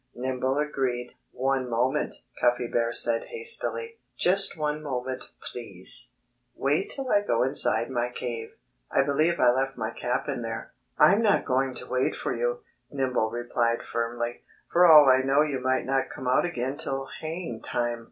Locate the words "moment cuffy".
1.69-2.65